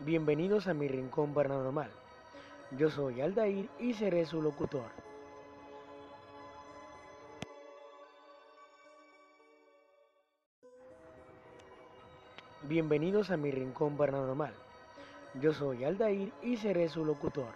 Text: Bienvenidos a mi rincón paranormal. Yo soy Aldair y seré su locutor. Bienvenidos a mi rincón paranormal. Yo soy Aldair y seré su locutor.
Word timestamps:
Bienvenidos 0.00 0.66
a 0.66 0.74
mi 0.74 0.88
rincón 0.88 1.32
paranormal. 1.32 1.88
Yo 2.72 2.90
soy 2.90 3.20
Aldair 3.20 3.70
y 3.78 3.94
seré 3.94 4.26
su 4.26 4.42
locutor. 4.42 4.90
Bienvenidos 12.62 13.30
a 13.30 13.36
mi 13.36 13.52
rincón 13.52 13.96
paranormal. 13.96 14.52
Yo 15.40 15.54
soy 15.54 15.84
Aldair 15.84 16.32
y 16.42 16.56
seré 16.56 16.88
su 16.88 17.04
locutor. 17.04 17.54